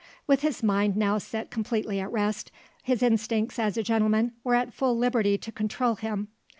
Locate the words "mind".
0.63-0.95